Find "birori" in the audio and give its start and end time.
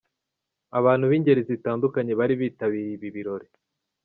3.15-3.47